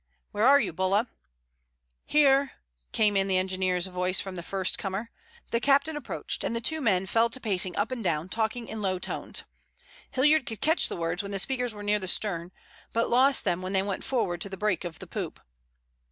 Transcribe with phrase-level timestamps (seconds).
[0.31, 1.09] "Where are you, Bulla?"
[2.07, 2.53] "Here,"
[2.91, 5.11] came in the engineer's voice from the first comer.
[5.51, 8.81] The captain approached and the two men fell to pacing up and down, talking in
[8.81, 9.43] low tones.
[10.09, 12.51] Hilliard could catch the words when the speakers were near the stern,
[12.93, 15.39] but lost them when they went forward to the break of the poop.